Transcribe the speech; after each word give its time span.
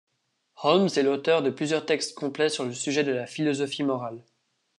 Holmes 0.63 0.89
est 0.97 1.03
l'auteur 1.03 1.43
de 1.43 1.51
plusieurs 1.51 1.85
textes 1.85 2.15
complets 2.17 2.49
sur 2.49 2.65
le 2.65 2.73
sujet 2.73 3.03
de 3.03 3.11
la 3.11 3.27
philosophie 3.27 3.83
morale. 3.83 4.23